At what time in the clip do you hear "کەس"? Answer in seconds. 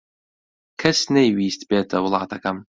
0.81-0.99